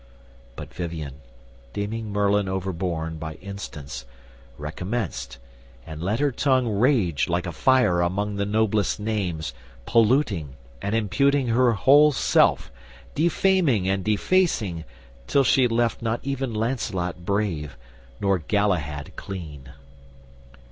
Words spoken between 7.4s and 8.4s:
a fire among